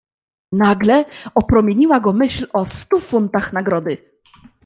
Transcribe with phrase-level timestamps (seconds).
[0.51, 1.05] "Nagle
[1.35, 3.97] opromieniła go myśl o stu funtach nagrody."